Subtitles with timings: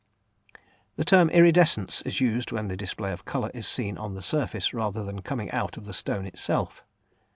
[0.95, 4.73] The term "iridescence" is used when the display of colour is seen on the surface,
[4.73, 6.83] rather than coming out of the stone itself.